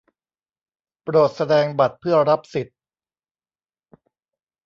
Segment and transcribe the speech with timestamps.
[1.03, 2.77] โปรดแสดงบัตรเพื่อรับสิทธิ์